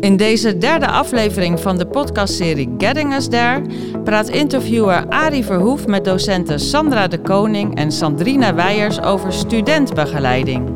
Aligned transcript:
In 0.00 0.16
deze 0.16 0.58
derde 0.58 0.86
aflevering 0.86 1.60
van 1.60 1.78
de 1.78 1.86
podcastserie 1.86 2.74
Getting 2.78 3.14
Us 3.14 3.28
There 3.28 3.62
praat 4.04 4.28
interviewer 4.28 5.06
Arie 5.08 5.44
Verhoef 5.44 5.86
met 5.86 6.04
docenten 6.04 6.60
Sandra 6.60 7.08
de 7.08 7.18
Koning 7.18 7.76
en 7.76 7.92
Sandrina 7.92 8.54
Weijers 8.54 9.02
over 9.02 9.32
studentbegeleiding. 9.32 10.68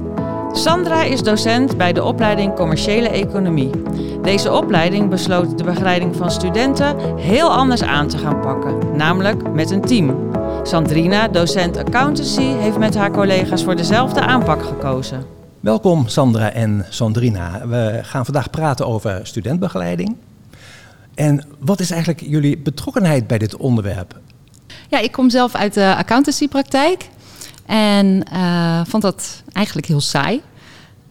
Sandra 0.52 1.02
is 1.02 1.22
docent 1.22 1.76
bij 1.76 1.92
de 1.92 2.04
opleiding 2.04 2.54
Commerciële 2.54 3.08
Economie. 3.08 3.70
Deze 4.22 4.52
opleiding 4.52 5.10
besloot 5.10 5.58
de 5.58 5.64
begeleiding 5.64 6.16
van 6.16 6.30
studenten 6.30 7.16
heel 7.16 7.50
anders 7.50 7.82
aan 7.82 8.08
te 8.08 8.18
gaan 8.18 8.40
pakken, 8.40 8.96
namelijk 8.96 9.52
met 9.52 9.70
een 9.70 9.82
team. 9.82 10.30
Sandrina, 10.62 11.28
docent 11.28 11.76
accountancy, 11.76 12.42
heeft 12.42 12.78
met 12.78 12.94
haar 12.94 13.10
collega's 13.10 13.64
voor 13.64 13.76
dezelfde 13.76 14.20
aanpak 14.20 14.62
gekozen. 14.62 15.43
Welkom 15.64 16.08
Sandra 16.08 16.52
en 16.52 16.86
Sandrina. 16.90 17.66
We 17.66 18.00
gaan 18.02 18.24
vandaag 18.24 18.50
praten 18.50 18.86
over 18.86 19.26
studentbegeleiding. 19.26 20.16
En 21.14 21.44
wat 21.58 21.80
is 21.80 21.90
eigenlijk 21.90 22.20
jullie 22.20 22.58
betrokkenheid 22.58 23.26
bij 23.26 23.38
dit 23.38 23.56
onderwerp? 23.56 24.20
Ja, 24.88 24.98
ik 24.98 25.12
kom 25.12 25.30
zelf 25.30 25.54
uit 25.54 25.74
de 25.74 25.94
accountancypraktijk 25.96 27.08
en 27.66 28.26
uh, 28.32 28.80
vond 28.84 29.02
dat 29.02 29.42
eigenlijk 29.52 29.86
heel 29.86 30.00
saai. 30.00 30.42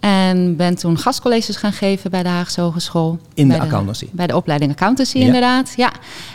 En 0.04 0.56
ben 0.56 0.76
toen 0.76 0.98
gastcolleges 0.98 1.56
gaan 1.56 1.74
geven 1.74 2.12
bij 2.12 2.24
de 2.24 2.30
Haagse 2.30 2.62
Hogeschool. 2.62 3.20
In 3.34 3.50
de, 3.50 3.60
accountancy? 3.60 4.08
Bij 4.12 4.28
de 4.28 4.36
opleiding 4.36 4.72
accountancy, 4.72 5.18
inderdaad. 5.18 5.74
Ja. 5.76 5.92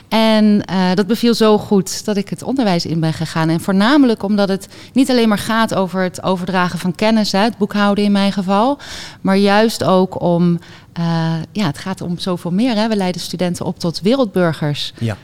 En 0.08 0.62
uh, 0.70 0.94
dat 0.94 1.06
beviel 1.06 1.34
zo 1.34 1.58
goed 1.58 2.04
dat 2.04 2.16
ik 2.16 2.28
het 2.28 2.42
onderwijs 2.42 2.86
in 2.86 3.00
ben 3.00 3.12
gegaan. 3.12 3.48
En 3.48 3.60
voornamelijk 3.60 4.22
omdat 4.22 4.48
het 4.48 4.68
niet 4.92 5.10
alleen 5.10 5.28
maar 5.28 5.38
gaat 5.38 5.74
over 5.74 6.02
het 6.02 6.22
overdragen 6.22 6.78
van 6.78 6.94
kennis, 6.94 7.32
hè, 7.32 7.38
het 7.38 7.58
boekhouden 7.58 8.04
in 8.04 8.12
mijn 8.12 8.32
geval. 8.32 8.78
Maar 9.20 9.36
juist 9.36 9.84
ook 9.84 10.20
om, 10.20 10.58
uh, 10.98 11.34
ja, 11.53 11.66
het 11.66 11.78
gaat 11.78 12.00
om 12.00 12.19
zoveel 12.19 12.50
meer. 12.50 12.75
Hè. 12.75 12.88
We 12.88 12.97
leiden 12.97 13.20
studenten 13.20 13.66
op 13.66 13.78
tot 13.78 14.00
wereldburgers. 14.00 14.92
Ja. 14.98 15.16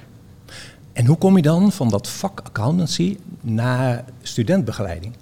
En 0.92 1.06
hoe 1.06 1.17
kom 1.17 1.36
je 1.36 1.42
dan 1.42 1.73
van 1.73 1.89
dat 1.89 2.08
vak 2.08 2.41
accountancy 2.45 3.17
naar 3.41 4.05
studentbegeleiding? 4.23 5.14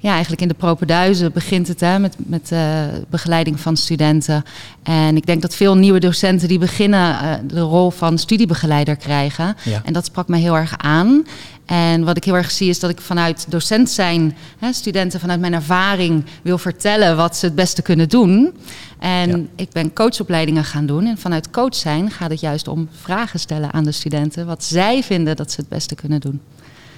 Ja, 0.00 0.10
eigenlijk 0.10 0.42
in 0.42 0.48
de 0.48 0.54
propenduizen 0.54 1.32
begint 1.32 1.68
het 1.68 1.80
hè, 1.80 1.98
met, 1.98 2.16
met 2.16 2.50
uh, 2.52 2.84
begeleiding 3.08 3.60
van 3.60 3.76
studenten. 3.76 4.44
En 4.82 5.16
ik 5.16 5.26
denk 5.26 5.42
dat 5.42 5.54
veel 5.54 5.76
nieuwe 5.76 6.00
docenten 6.00 6.48
die 6.48 6.58
beginnen 6.58 7.10
uh, 7.10 7.34
de 7.44 7.60
rol 7.60 7.90
van 7.90 8.18
studiebegeleider 8.18 8.96
krijgen. 8.96 9.56
Ja. 9.64 9.80
En 9.84 9.92
dat 9.92 10.04
sprak 10.04 10.28
me 10.28 10.36
heel 10.36 10.56
erg 10.56 10.74
aan. 10.76 11.26
En 11.66 12.04
wat 12.04 12.16
ik 12.16 12.24
heel 12.24 12.36
erg 12.36 12.50
zie 12.50 12.68
is 12.68 12.80
dat 12.80 12.90
ik 12.90 13.00
vanuit 13.00 13.46
docent 13.48 13.90
zijn, 13.90 14.36
hè, 14.58 14.72
studenten 14.72 15.20
vanuit 15.20 15.40
mijn 15.40 15.54
ervaring 15.54 16.24
wil 16.42 16.58
vertellen 16.58 17.16
wat 17.16 17.36
ze 17.36 17.46
het 17.46 17.54
beste 17.54 17.82
kunnen 17.82 18.08
doen. 18.08 18.52
En 18.98 19.30
ja. 19.30 19.38
ik 19.56 19.70
ben 19.72 19.92
coachopleidingen 19.92 20.64
gaan 20.64 20.86
doen. 20.86 21.06
En 21.06 21.18
vanuit 21.18 21.50
coach 21.50 21.74
zijn 21.74 22.10
gaat 22.10 22.30
het 22.30 22.40
juist 22.40 22.68
om 22.68 22.88
vragen 23.02 23.40
stellen 23.40 23.72
aan 23.72 23.84
de 23.84 23.92
studenten. 23.92 24.46
Wat 24.46 24.64
zij 24.64 25.02
vinden 25.02 25.36
dat 25.36 25.52
ze 25.52 25.60
het 25.60 25.68
beste 25.68 25.94
kunnen 25.94 26.20
doen. 26.20 26.40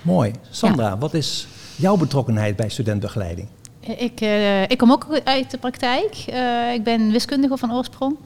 Mooi. 0.03 0.33
Sandra, 0.51 0.89
ja. 0.89 0.99
wat 0.99 1.15
is 1.15 1.47
jouw 1.81 1.97
betrokkenheid 1.97 2.57
bij 2.57 2.69
studentbegeleiding? 2.69 3.49
Ik, 3.81 4.21
uh, 4.21 4.63
ik 4.63 4.79
kom 4.79 4.93
ook 4.93 5.21
uit 5.25 5.51
de 5.51 5.59
praktijk. 5.59 6.25
Uh, 6.33 6.73
ik 6.73 6.85
ben 6.85 7.11
wiskundige 7.11 7.57
van 7.57 7.73
oorsprong. 7.73 8.17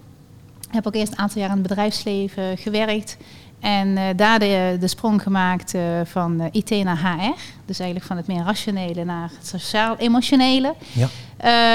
Heb 0.71 0.87
ook 0.87 0.95
eerst 0.95 1.13
een 1.13 1.19
aantal 1.19 1.41
jaar 1.41 1.51
in 1.51 1.59
het 1.59 1.69
bedrijfsleven 1.69 2.59
gewerkt. 2.59 3.17
En 3.65 3.89
uh, 3.89 4.03
daar 4.17 4.39
de, 4.39 4.77
de, 4.81 4.89
sprong 4.89 5.23
gemaakt 5.23 5.75
van 6.05 6.48
IT 6.53 6.70
naar 6.70 6.98
HR. 6.98 7.41
Dus 7.65 7.79
eigenlijk 7.79 8.09
van 8.09 8.17
het 8.17 8.27
meer 8.27 8.45
rationele 8.45 9.05
naar 9.05 9.31
het 9.39 9.47
sociaal-emotionele. 9.47 10.75
Ja. 10.93 11.09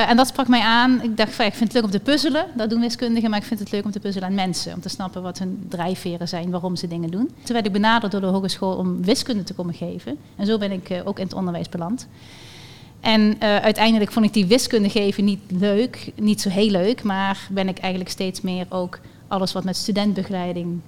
en 0.07 0.17
dat 0.17 0.27
sprak 0.27 0.47
mij 0.47 0.61
aan. 0.61 1.01
Ik 1.01 1.17
dacht, 1.17 1.33
van, 1.33 1.45
ik 1.45 1.53
vind 1.53 1.63
het 1.63 1.73
leuk 1.73 1.83
om 1.83 1.99
te 1.99 2.11
puzzelen. 2.11 2.45
Dat 2.55 2.69
doen 2.69 2.81
wiskundigen. 2.81 3.29
Maar 3.29 3.39
ik 3.39 3.45
vind 3.45 3.59
het 3.59 3.71
leuk 3.71 3.85
om 3.85 3.91
te 3.91 3.99
puzzelen 3.99 4.27
aan 4.27 4.35
mensen. 4.35 4.73
Om 4.73 4.81
te 4.81 4.89
snappen 4.89 5.21
wat 5.21 5.39
hun 5.39 5.65
drijfveren 5.69 6.27
zijn, 6.27 6.49
waarom 6.49 6.75
ze 6.75 6.87
dingen 6.87 7.11
doen. 7.11 7.29
Toen 7.43 7.53
werd 7.53 7.65
ik 7.65 7.71
benaderd 7.71 8.11
door 8.11 8.21
de 8.21 8.27
hogeschool 8.27 8.75
om 8.75 9.03
wiskunde 9.03 9.43
te 9.43 9.53
komen 9.53 9.73
geven. 9.73 10.17
En 10.35 10.45
zo 10.45 10.57
ben 10.57 10.71
ik 10.71 11.01
ook 11.05 11.19
in 11.19 11.25
het 11.25 11.33
onderwijs 11.33 11.69
beland. 11.69 12.07
En 12.99 13.21
uh, 13.21 13.55
uiteindelijk 13.55 14.11
vond 14.11 14.25
ik 14.25 14.33
die 14.33 14.45
wiskunde 14.45 14.89
geven 14.89 15.23
niet 15.23 15.39
leuk, 15.47 16.11
niet 16.15 16.41
zo 16.41 16.49
heel 16.49 16.69
leuk, 16.69 17.03
maar 17.03 17.47
ben 17.49 17.67
ik 17.67 17.77
eigenlijk 17.77 18.11
steeds 18.11 18.41
meer 18.41 18.65
ook 18.69 18.99
alles 19.27 19.53
wat 19.53 19.63
met 19.63 19.75
studentbegeleiding 19.75 20.81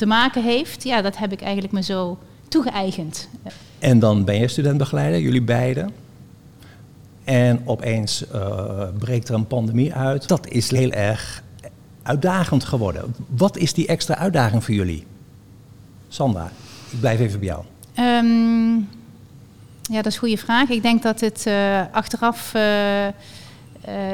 te 0.00 0.06
maken 0.06 0.42
heeft, 0.42 0.82
ja, 0.82 1.02
dat 1.02 1.16
heb 1.16 1.32
ik 1.32 1.40
eigenlijk 1.40 1.72
me 1.72 1.82
zo 1.82 2.18
toegeëigend. 2.48 3.28
En 3.78 3.98
dan 3.98 4.24
ben 4.24 4.38
je 4.38 4.48
studentbegeleider, 4.48 5.20
jullie 5.20 5.42
beiden. 5.42 5.92
En 7.24 7.60
opeens 7.64 8.24
uh, 8.34 8.88
breekt 8.98 9.28
er 9.28 9.34
een 9.34 9.46
pandemie 9.46 9.94
uit. 9.94 10.28
Dat 10.28 10.48
is 10.48 10.70
heel 10.70 10.90
erg 10.90 11.42
uitdagend 12.02 12.64
geworden. 12.64 13.14
Wat 13.26 13.56
is 13.56 13.72
die 13.72 13.86
extra 13.86 14.16
uitdaging 14.16 14.64
voor 14.64 14.74
jullie? 14.74 15.06
Sandra, 16.08 16.50
ik 16.90 17.00
blijf 17.00 17.20
even 17.20 17.38
bij 17.38 17.48
jou. 17.48 17.64
Um, 17.98 18.88
ja, 19.82 19.96
dat 19.96 20.06
is 20.06 20.12
een 20.14 20.20
goede 20.20 20.36
vraag. 20.36 20.68
Ik 20.68 20.82
denk 20.82 21.02
dat 21.02 21.20
het 21.20 21.44
uh, 21.48 21.82
achteraf 21.92 22.54
uh, 22.54 23.06
uh, 23.06 23.12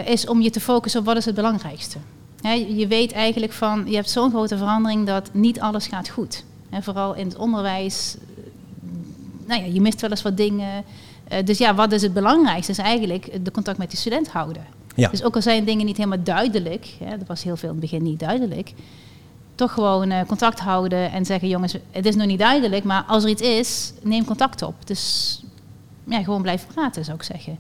is 0.06 0.26
om 0.26 0.40
je 0.40 0.50
te 0.50 0.60
focussen 0.60 1.00
op 1.00 1.06
wat 1.06 1.16
is 1.16 1.24
het 1.24 1.34
belangrijkste. 1.34 1.98
He, 2.46 2.52
je 2.52 2.86
weet 2.86 3.12
eigenlijk 3.12 3.52
van, 3.52 3.84
je 3.86 3.94
hebt 3.94 4.10
zo'n 4.10 4.30
grote 4.30 4.56
verandering 4.58 5.06
dat 5.06 5.30
niet 5.32 5.60
alles 5.60 5.86
gaat 5.86 6.08
goed. 6.08 6.44
En 6.70 6.82
vooral 6.82 7.14
in 7.14 7.26
het 7.26 7.36
onderwijs, 7.36 8.16
nou 9.46 9.60
ja, 9.60 9.66
je 9.72 9.80
mist 9.80 10.00
wel 10.00 10.10
eens 10.10 10.22
wat 10.22 10.36
dingen. 10.36 10.84
dus 11.44 11.58
ja, 11.58 11.74
wat 11.74 11.92
is 11.92 12.02
het 12.02 12.12
belangrijkste? 12.12 12.72
Is 12.72 12.78
eigenlijk 12.78 13.44
de 13.44 13.50
contact 13.50 13.78
met 13.78 13.90
de 13.90 13.96
student 13.96 14.28
houden. 14.28 14.66
Ja. 14.96 15.08
Dus 15.08 15.22
ook 15.22 15.34
al 15.34 15.42
zijn 15.42 15.64
dingen 15.64 15.86
niet 15.86 15.96
helemaal 15.96 16.22
duidelijk, 16.22 16.86
hè, 17.04 17.18
dat 17.18 17.26
was 17.26 17.42
heel 17.42 17.56
veel 17.56 17.68
in 17.68 17.74
het 17.74 17.90
begin 17.90 18.02
niet 18.02 18.20
duidelijk, 18.20 18.72
toch 19.54 19.72
gewoon 19.72 20.10
uh, 20.10 20.20
contact 20.26 20.60
houden 20.60 21.12
en 21.12 21.24
zeggen: 21.24 21.48
jongens, 21.48 21.76
het 21.90 22.06
is 22.06 22.16
nog 22.16 22.26
niet 22.26 22.38
duidelijk, 22.38 22.84
maar 22.84 23.04
als 23.06 23.24
er 23.24 23.30
iets 23.30 23.42
is, 23.42 23.92
neem 24.02 24.24
contact 24.24 24.62
op. 24.62 24.74
Dus 24.84 25.42
ja, 26.04 26.22
gewoon 26.22 26.42
blijven 26.42 26.68
praten, 26.74 27.04
zou 27.04 27.16
ik 27.16 27.22
zeggen. 27.22 27.58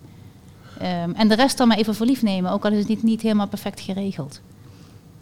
Um, 0.82 1.14
en 1.14 1.28
de 1.28 1.34
rest 1.34 1.56
dan 1.56 1.68
maar 1.68 1.76
even 1.76 1.94
voor 1.94 2.06
lief 2.06 2.22
nemen, 2.22 2.50
ook 2.50 2.64
al 2.64 2.70
is 2.70 2.78
het 2.78 2.88
niet, 2.88 3.02
niet 3.02 3.22
helemaal 3.22 3.46
perfect 3.46 3.80
geregeld. 3.80 4.40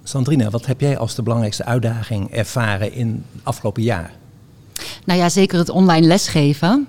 Sandrina, 0.07 0.51
wat 0.51 0.67
heb 0.67 0.81
jij 0.81 0.99
als 0.99 1.15
de 1.15 1.23
belangrijkste 1.23 1.65
uitdaging 1.65 2.31
ervaren 2.31 2.93
in 2.93 3.25
het 3.33 3.45
afgelopen 3.45 3.83
jaar? 3.83 4.11
Nou 5.05 5.19
ja, 5.19 5.29
zeker 5.29 5.59
het 5.59 5.69
online 5.69 6.07
lesgeven. 6.07 6.87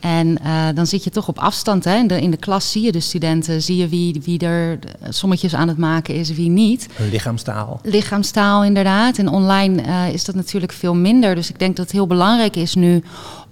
En 0.00 0.38
uh, 0.42 0.68
dan 0.74 0.86
zit 0.86 1.04
je 1.04 1.10
toch 1.10 1.28
op 1.28 1.38
afstand. 1.38 1.84
Hè? 1.84 1.96
In, 1.96 2.06
de, 2.06 2.20
in 2.20 2.30
de 2.30 2.36
klas 2.36 2.72
zie 2.72 2.82
je 2.82 2.92
de 2.92 3.00
studenten, 3.00 3.62
zie 3.62 3.76
je 3.76 3.88
wie, 3.88 4.20
wie 4.24 4.38
er 4.38 4.78
sommetjes 5.08 5.54
aan 5.54 5.68
het 5.68 5.78
maken 5.78 6.14
is, 6.14 6.30
wie 6.30 6.48
niet. 6.48 6.88
Lichaamstaal. 7.10 7.80
Lichaamstaal, 7.82 8.64
inderdaad. 8.64 9.18
En 9.18 9.28
online 9.28 9.82
uh, 9.82 10.12
is 10.12 10.24
dat 10.24 10.34
natuurlijk 10.34 10.72
veel 10.72 10.94
minder. 10.94 11.34
Dus 11.34 11.50
ik 11.50 11.58
denk 11.58 11.76
dat 11.76 11.84
het 11.84 11.94
heel 11.94 12.06
belangrijk 12.06 12.56
is 12.56 12.74
nu 12.74 13.02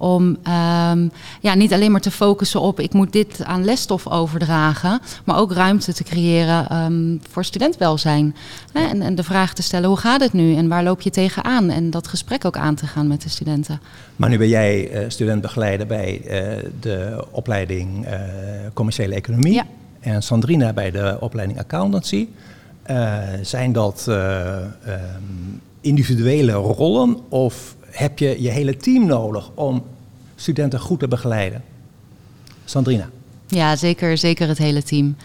om 0.03 0.25
um, 0.25 1.11
ja, 1.41 1.55
niet 1.55 1.73
alleen 1.73 1.91
maar 1.91 2.01
te 2.01 2.11
focussen 2.11 2.61
op 2.61 2.81
ik 2.81 2.93
moet 2.93 3.13
dit 3.13 3.45
aan 3.45 3.65
lesstof 3.65 4.09
overdragen, 4.09 5.01
maar 5.25 5.39
ook 5.39 5.53
ruimte 5.53 5.93
te 5.93 6.05
creëren 6.05 6.77
um, 6.77 7.21
voor 7.31 7.45
studentwelzijn. 7.45 8.35
Hè? 8.73 8.87
En, 8.87 9.03
en 9.03 9.15
de 9.15 9.23
vraag 9.23 9.55
te 9.55 9.63
stellen 9.63 9.89
hoe 9.89 9.99
gaat 9.99 10.21
het 10.21 10.33
nu 10.33 10.57
en 10.57 10.69
waar 10.69 10.83
loop 10.83 11.01
je 11.01 11.11
tegenaan? 11.11 11.71
En 11.71 11.91
dat 11.91 12.09
gesprek 12.09 12.45
ook 12.45 12.57
aan 12.57 12.75
te 12.75 12.87
gaan 12.87 13.07
met 13.07 13.23
de 13.23 13.29
studenten. 13.29 13.81
Maar 14.17 14.29
nu 14.29 14.39
ben 14.39 14.49
jij 14.49 15.03
uh, 15.03 15.11
studentbegeleider 15.11 15.87
bij 15.87 16.21
uh, 16.25 16.71
de 16.81 17.25
opleiding 17.31 18.07
uh, 18.07 18.13
commerciële 18.73 19.15
economie 19.15 19.55
ja. 19.55 19.67
en 20.01 20.23
Sandrina 20.23 20.73
bij 20.73 20.91
de 20.91 21.17
opleiding 21.21 21.59
accountancy. 21.59 22.29
zijn 23.43 23.73
dat 23.73 24.07
um, 24.09 25.61
individuele 25.81 26.53
rollen 26.53 27.17
of 27.29 27.77
heb 27.93 28.19
je 28.19 28.43
je 28.43 28.49
hele 28.49 28.77
team 28.77 29.07
nodig 29.07 29.51
om 29.55 29.83
studenten 30.35 30.81
goed 30.81 30.99
te 30.99 31.09
begeleiden? 31.09 31.63
Sandrina. 32.65 33.09
Ja, 33.47 33.77
zeker, 33.77 34.19
zeker 34.19 34.49
het 34.49 34.59
hele 34.59 34.83
team. 34.83 35.17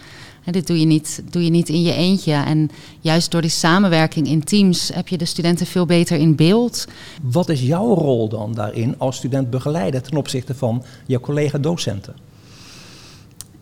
En 0.44 0.52
dit 0.52 0.66
doe 0.66 0.80
je, 0.80 0.86
niet, 0.86 1.22
doe 1.30 1.44
je 1.44 1.50
niet 1.50 1.68
in 1.68 1.82
je 1.82 1.92
eentje. 1.92 2.32
En 2.32 2.70
juist 3.00 3.30
door 3.30 3.40
die 3.40 3.50
samenwerking 3.50 4.26
in 4.26 4.44
teams 4.44 4.90
heb 4.94 5.08
je 5.08 5.18
de 5.18 5.24
studenten 5.24 5.66
veel 5.66 5.86
beter 5.86 6.18
in 6.18 6.36
beeld. 6.36 6.86
Wat 7.22 7.48
is 7.48 7.60
jouw 7.60 7.94
rol 7.94 8.28
dan 8.28 8.54
daarin 8.54 8.94
als 8.98 9.16
studentbegeleider 9.16 10.02
ten 10.02 10.16
opzichte 10.16 10.54
van 10.54 10.84
je 11.06 11.20
collega-docenten? 11.20 12.14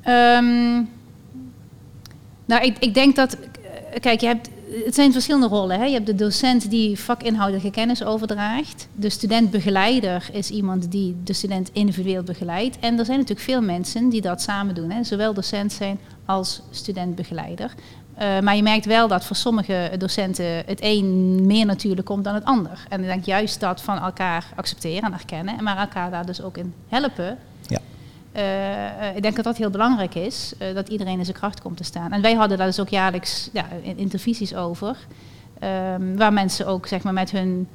Um, 0.09 0.89
nou, 2.45 2.65
ik, 2.65 2.79
ik 2.79 2.95
denk 2.95 3.17
dat. 3.17 3.37
Kijk, 4.01 4.21
je 4.21 4.27
hebt 4.27 4.49
het 4.85 4.95
zijn 4.95 5.13
verschillende 5.13 5.47
rollen. 5.47 5.79
Hè? 5.79 5.85
Je 5.85 5.93
hebt 5.93 6.07
de 6.07 6.15
docent 6.15 6.71
die 6.71 6.99
vakinhoudelijke 6.99 7.71
kennis 7.71 8.05
overdraagt. 8.05 8.89
De 8.95 9.11
studentbegeleider 9.11 10.29
is 10.33 10.51
iemand 10.51 10.91
die 10.91 11.17
de 11.25 11.33
student 11.33 11.71
individueel 11.73 12.23
begeleidt. 12.23 12.79
En 12.81 12.99
er 12.99 13.05
zijn 13.05 13.19
natuurlijk 13.19 13.47
veel 13.47 13.63
mensen 13.63 14.09
die 14.09 14.21
dat 14.21 14.43
samen 14.43 14.75
doen. 14.75 14.91
Hè? 14.91 15.05
Zowel 15.05 15.35
docent 15.35 15.73
zijn 15.73 15.99
als 16.25 16.63
studentbegeleider. 16.71 17.75
Uh, 18.19 18.41
maar 18.41 18.57
je 18.57 18.63
merkt 18.63 18.85
wel 18.85 19.09
dat 19.09 19.25
voor 19.25 19.37
sommige 19.37 19.91
docenten 19.99 20.63
het 20.67 20.79
een 20.83 21.47
meer 21.47 21.67
natuurlijk 21.67 22.07
komt 22.07 22.25
dan 22.25 22.35
het 22.35 22.45
ander. 22.45 22.87
En 22.89 23.01
ik 23.01 23.07
denk 23.07 23.25
juist 23.25 23.61
dat 23.61 23.83
van 23.83 23.99
elkaar 23.99 24.47
accepteren 24.55 25.03
en 25.03 25.13
erkennen. 25.13 25.63
Maar 25.63 25.79
elkaar 25.79 26.11
daar 26.11 26.27
dus 26.27 26.43
ook 26.43 26.57
in 26.57 26.75
helpen. 26.89 27.39
Ja. 28.37 28.43
Uh, 29.11 29.17
ik 29.17 29.23
denk 29.23 29.37
dat 29.37 29.45
dat 29.45 29.57
heel 29.57 29.71
belangrijk 29.71 30.15
is, 30.15 30.53
uh, 30.59 30.75
dat 30.75 30.89
iedereen 30.89 31.19
in 31.19 31.25
zijn 31.25 31.37
kracht 31.37 31.61
komt 31.61 31.77
te 31.77 31.85
staan. 31.85 32.13
En 32.13 32.23
wij 32.23 32.35
hadden 32.35 32.59
daar 32.59 32.67
dus 32.67 32.81
ook 32.81 32.89
jaarlijks 32.89 33.51
ja, 33.53 33.67
intervisies 33.83 34.55
over. 34.55 34.97
Ehm, 35.59 36.17
waar 36.17 36.33
mensen 36.33 36.67
ook 36.67 36.87
zeg 36.87 37.03
maar, 37.03 37.13
met 37.13 37.31
hun 37.31 37.69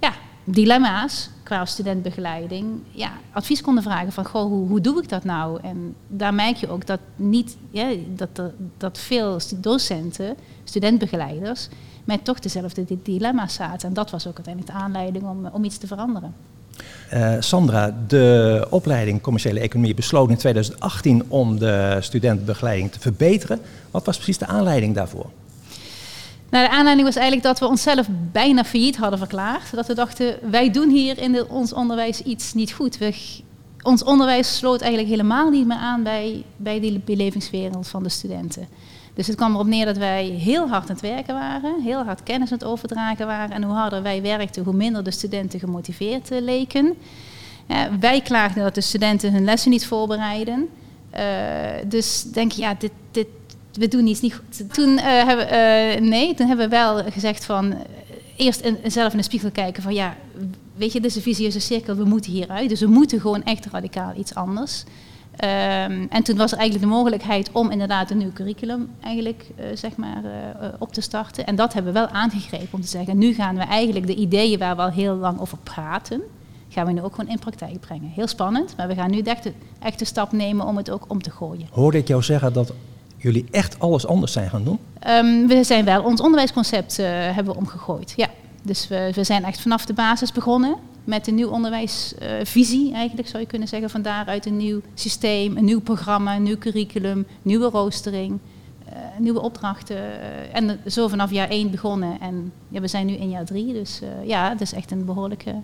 ja, 0.00 0.12
dilemma's 0.44 1.30
qua 1.42 1.64
studentbegeleiding 1.64 2.80
ja, 2.90 3.12
advies 3.32 3.60
konden 3.60 3.82
vragen 3.82 4.12
van 4.12 4.24
goh, 4.26 4.42
hoe, 4.42 4.68
hoe 4.68 4.80
doe 4.80 5.02
ik 5.02 5.08
dat 5.08 5.24
nou? 5.24 5.60
En 5.62 5.94
daar 6.06 6.34
merk 6.34 6.56
je 6.56 6.68
ook 6.68 6.86
dat 6.86 7.00
niet 7.16 7.56
ja, 7.70 7.94
dat, 8.14 8.42
dat 8.76 8.98
veel 8.98 9.38
docenten, 9.56 10.36
studentbegeleiders, 10.64 11.68
met 12.04 12.24
toch 12.24 12.38
dezelfde 12.38 12.84
dilemma's 13.02 13.54
zaten. 13.54 13.88
En 13.88 13.94
dat 13.94 14.10
was 14.10 14.26
ook 14.26 14.36
uiteindelijk 14.36 14.74
de 14.74 14.80
aanleiding 14.82 15.24
om, 15.24 15.46
om 15.46 15.64
iets 15.64 15.78
te 15.78 15.86
veranderen. 15.86 16.34
Uh, 17.14 17.34
Sandra, 17.38 17.94
de 18.06 18.66
opleiding 18.70 19.20
commerciële 19.20 19.60
economie 19.60 19.94
besloot 19.94 20.30
in 20.30 20.36
2018 20.36 21.24
om 21.28 21.58
de 21.58 21.96
studentenbegeleiding 22.00 22.92
te 22.92 23.00
verbeteren. 23.00 23.60
Wat 23.90 24.04
was 24.04 24.16
precies 24.16 24.38
de 24.38 24.46
aanleiding 24.46 24.94
daarvoor? 24.94 25.26
Nou, 26.50 26.64
de 26.66 26.70
aanleiding 26.70 27.06
was 27.06 27.16
eigenlijk 27.16 27.46
dat 27.46 27.58
we 27.58 27.66
onszelf 27.66 28.06
bijna 28.32 28.64
failliet 28.64 28.96
hadden 28.96 29.18
verklaard. 29.18 29.74
Dat 29.74 29.86
we 29.86 29.94
dachten, 29.94 30.38
wij 30.50 30.70
doen 30.70 30.90
hier 30.90 31.18
in 31.18 31.48
ons 31.48 31.72
onderwijs 31.72 32.22
iets 32.22 32.54
niet 32.54 32.72
goed. 32.72 32.98
We, 32.98 33.14
ons 33.88 34.04
onderwijs 34.04 34.56
sloot 34.56 34.80
eigenlijk 34.80 35.10
helemaal 35.10 35.50
niet 35.50 35.66
meer 35.66 35.76
aan 35.76 36.02
bij, 36.02 36.44
bij 36.56 36.80
die 36.80 37.00
belevingswereld 37.04 37.88
van 37.88 38.02
de 38.02 38.08
studenten. 38.08 38.68
Dus 39.14 39.26
het 39.26 39.36
kwam 39.36 39.54
erop 39.54 39.66
neer 39.66 39.84
dat 39.84 39.96
wij 39.96 40.24
heel 40.24 40.68
hard 40.68 40.82
aan 40.82 40.96
het 40.96 41.00
werken 41.00 41.34
waren, 41.34 41.82
heel 41.82 42.04
hard 42.04 42.22
kennis 42.22 42.52
aan 42.52 42.58
het 42.58 42.66
overdragen 42.66 43.26
waren. 43.26 43.56
En 43.56 43.62
hoe 43.62 43.74
harder 43.74 44.02
wij 44.02 44.22
werkten, 44.22 44.64
hoe 44.64 44.74
minder 44.74 45.04
de 45.04 45.10
studenten 45.10 45.60
gemotiveerd 45.60 46.32
uh, 46.32 46.40
leken. 46.40 46.94
wij 48.00 48.20
klaagden 48.20 48.62
dat 48.62 48.74
de 48.74 48.80
studenten 48.80 49.32
hun 49.32 49.44
lessen 49.44 49.70
niet 49.70 49.86
voorbereiden. 49.86 50.68
Uh, 51.14 51.20
dus 51.86 52.22
denk 52.22 52.52
je, 52.52 52.60
ja, 52.60 52.74
dit, 52.78 52.92
dit, 53.10 53.26
we 53.72 53.88
doen 53.88 54.06
iets 54.06 54.20
niet 54.20 54.34
goed. 54.34 54.74
Toen, 54.74 54.88
uh, 54.88 55.02
hebben, 55.02 56.08
nee, 56.08 56.34
toen 56.34 56.46
hebben 56.46 56.68
we 56.68 56.76
wel 56.76 57.02
gezegd 57.10 57.44
van 57.44 57.74
eerst 58.36 58.60
in, 58.60 58.78
zelf 58.86 59.12
in 59.12 59.18
de 59.18 59.24
spiegel 59.24 59.50
kijken 59.50 59.82
van 59.82 59.94
ja, 59.94 60.16
weet 60.78 60.92
je, 60.92 61.00
dit 61.00 61.10
is 61.10 61.16
een 61.16 61.22
visieuze 61.22 61.60
cirkel, 61.60 61.94
we 61.94 62.04
moeten 62.04 62.32
hieruit. 62.32 62.68
Dus 62.68 62.80
we 62.80 62.86
moeten 62.86 63.20
gewoon 63.20 63.42
echt 63.42 63.66
radicaal 63.66 64.12
iets 64.16 64.34
anders. 64.34 64.84
Um, 65.44 66.06
en 66.10 66.22
toen 66.22 66.36
was 66.36 66.52
er 66.52 66.58
eigenlijk 66.58 66.90
de 66.90 66.96
mogelijkheid 66.96 67.50
om 67.52 67.70
inderdaad 67.70 68.10
een 68.10 68.18
nieuw 68.18 68.32
curriculum 68.32 68.88
eigenlijk, 69.00 69.50
uh, 69.60 69.64
zeg 69.74 69.96
maar, 69.96 70.22
uh, 70.24 70.68
op 70.78 70.92
te 70.92 71.00
starten. 71.00 71.46
En 71.46 71.56
dat 71.56 71.72
hebben 71.72 71.92
we 71.92 71.98
wel 71.98 72.08
aangegrepen 72.08 72.68
om 72.70 72.80
te 72.80 72.88
zeggen, 72.88 73.18
nu 73.18 73.34
gaan 73.34 73.56
we 73.56 73.62
eigenlijk 73.62 74.06
de 74.06 74.14
ideeën 74.14 74.58
waar 74.58 74.76
we 74.76 74.82
al 74.82 74.90
heel 74.90 75.14
lang 75.14 75.40
over 75.40 75.58
praten, 75.62 76.20
gaan 76.68 76.86
we 76.86 76.92
nu 76.92 77.02
ook 77.02 77.14
gewoon 77.14 77.30
in 77.30 77.38
praktijk 77.38 77.80
brengen. 77.80 78.10
Heel 78.14 78.26
spannend, 78.26 78.74
maar 78.76 78.88
we 78.88 78.94
gaan 78.94 79.10
nu 79.10 79.20
echt 79.20 79.42
de, 79.42 79.52
echt 79.78 79.98
de 79.98 80.04
stap 80.04 80.32
nemen 80.32 80.66
om 80.66 80.76
het 80.76 80.90
ook 80.90 81.04
om 81.08 81.22
te 81.22 81.30
gooien. 81.30 81.66
Hoorde 81.70 81.98
ik 81.98 82.08
jou 82.08 82.22
zeggen 82.22 82.52
dat 82.52 82.72
jullie 83.16 83.46
echt 83.50 83.78
alles 83.78 84.06
anders 84.06 84.32
zijn 84.32 84.50
gaan 84.50 84.64
doen? 84.64 84.78
Um, 85.08 85.46
we 85.46 85.64
zijn 85.64 85.84
wel, 85.84 86.02
ons 86.02 86.20
onderwijsconcept 86.20 86.98
uh, 86.98 87.06
hebben 87.08 87.52
we 87.52 87.60
omgegooid, 87.60 88.12
ja. 88.16 88.27
Dus 88.68 88.88
we, 88.88 89.10
we 89.14 89.24
zijn 89.24 89.44
echt 89.44 89.60
vanaf 89.60 89.86
de 89.86 89.92
basis 89.92 90.32
begonnen 90.32 90.76
met 91.04 91.26
een 91.26 91.34
nieuw 91.34 91.48
onderwijsvisie, 91.48 92.88
uh, 92.88 92.96
eigenlijk 92.96 93.28
zou 93.28 93.42
je 93.42 93.48
kunnen 93.48 93.68
zeggen. 93.68 93.90
Van 93.90 94.02
daaruit 94.02 94.46
een 94.46 94.56
nieuw 94.56 94.80
systeem, 94.94 95.56
een 95.56 95.64
nieuw 95.64 95.80
programma, 95.80 96.36
een 96.36 96.42
nieuw 96.42 96.58
curriculum, 96.58 97.26
nieuwe 97.42 97.68
roostering, 97.68 98.38
uh, 98.88 98.94
nieuwe 99.18 99.40
opdrachten. 99.40 99.96
Uh, 99.96 100.02
en 100.52 100.80
zo 100.86 101.08
vanaf 101.08 101.30
jaar 101.30 101.48
één 101.48 101.70
begonnen. 101.70 102.20
En 102.20 102.52
ja, 102.68 102.80
we 102.80 102.88
zijn 102.88 103.06
nu 103.06 103.12
in 103.12 103.30
jaar 103.30 103.44
drie, 103.44 103.72
dus 103.72 104.00
ja, 104.24 104.48
het 104.48 104.60
is 104.60 104.72
echt 104.72 104.90
een 104.90 105.04
behoorlijke, 105.04 105.54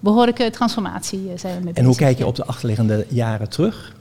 behoorlijke 0.00 0.50
transformatie 0.50 1.30
zijn 1.36 1.58
we 1.58 1.64
mee 1.64 1.74
En 1.74 1.84
hoe 1.84 1.96
kijk 1.96 2.18
je 2.18 2.26
op 2.26 2.34
de 2.34 2.44
achterliggende 2.44 3.06
jaren 3.08 3.48
terug? 3.48 3.96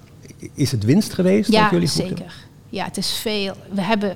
Is 0.54 0.72
het 0.72 0.84
winst 0.84 1.14
geweest? 1.14 1.52
Ja, 1.52 1.62
dat 1.62 1.72
jullie 1.72 1.88
zeker. 1.88 2.34
Ja, 2.70 2.86
het 2.86 2.98
is 2.98 3.14
veel. 3.14 3.54
We 3.72 3.82
hebben 3.82 4.16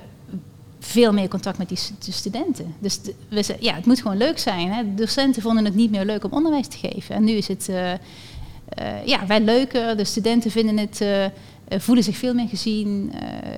veel 0.79 1.13
meer 1.13 1.27
contact 1.27 1.57
met 1.57 1.69
die 1.69 2.13
studenten. 2.13 2.75
Dus 2.79 2.99
we, 3.29 3.55
ja, 3.59 3.73
het 3.73 3.85
moet 3.85 4.01
gewoon 4.01 4.17
leuk 4.17 4.39
zijn. 4.39 4.71
Hè. 4.71 4.83
De 4.83 4.93
docenten 4.93 5.41
vonden 5.41 5.65
het 5.65 5.75
niet 5.75 5.91
meer 5.91 6.05
leuk 6.05 6.23
om 6.23 6.31
onderwijs 6.31 6.67
te 6.67 6.77
geven. 6.77 7.15
En 7.15 7.23
nu 7.23 7.31
is 7.31 7.47
het 7.47 7.67
uh, 7.69 9.05
ja, 9.05 9.25
wij 9.25 9.41
leuker. 9.41 9.97
De 9.97 10.03
studenten 10.03 10.51
vinden 10.51 10.77
het, 10.77 11.01
uh, 11.01 11.25
voelen 11.79 12.03
zich 12.03 12.17
veel 12.17 12.33
meer 12.33 12.47
gezien. 12.47 13.11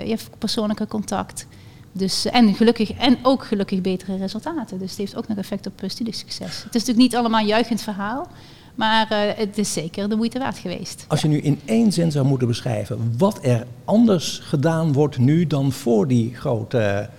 je 0.04 0.10
hebt 0.10 0.30
persoonlijke 0.38 0.88
contact. 0.88 1.48
Dus, 1.92 2.26
en, 2.26 2.56
gelukkig, 2.56 2.92
en 2.94 3.18
ook 3.22 3.44
gelukkig 3.46 3.82
betere 3.82 4.18
resultaten. 4.18 4.80
Dus 4.80 4.90
het 4.90 5.00
heeft 5.00 5.16
ook 5.16 5.28
nog 5.28 5.38
effect 5.38 5.68
op 5.68 5.82
studiesucces. 5.88 6.64
Het 6.64 6.76
is 6.76 6.82
natuurlijk 6.82 6.98
niet 6.98 7.16
allemaal 7.16 7.40
een 7.40 7.48
juichend 7.48 7.82
verhaal. 7.82 8.28
Maar 8.76 9.34
het 9.36 9.58
is 9.58 9.74
zeker 9.74 10.10
de 10.10 10.16
moeite 10.16 10.40
waard 10.40 10.58
geweest. 10.58 11.06
Als 11.08 11.22
je 11.22 11.28
nu 11.28 11.38
in 11.38 11.60
één 11.66 11.92
zin 11.92 12.12
zou 12.12 12.26
moeten 12.26 12.48
beschrijven 12.48 13.14
wat 13.18 13.40
er 13.42 13.68
anders 13.86 14.40
gedaan 14.44 14.94
wordt 14.94 15.18
nu 15.18 15.48
dan 15.48 15.72
voor 15.72 16.08
die 16.08 16.36
grote 16.36 17.10